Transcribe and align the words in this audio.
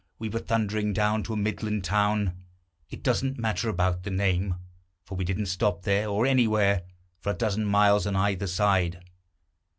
We 0.17 0.29
were 0.29 0.39
thundering 0.39 0.93
down 0.93 1.21
to 1.25 1.33
a 1.33 1.37
midland 1.37 1.83
town, 1.83 2.35
It 2.89 3.03
doesn't 3.03 3.37
matter 3.37 3.69
about 3.69 4.01
the 4.01 4.09
name, 4.09 4.55
For 5.05 5.13
we 5.13 5.23
didn't 5.23 5.45
stop 5.45 5.83
there, 5.83 6.07
or 6.07 6.25
anywhere 6.25 6.85
For 7.19 7.33
a 7.33 7.37
dozen 7.37 7.65
miles 7.65 8.07
on 8.07 8.15
either 8.15 8.47
side. 8.47 9.03